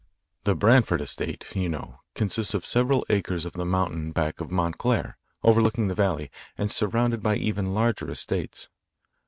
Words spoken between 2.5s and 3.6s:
of several acres on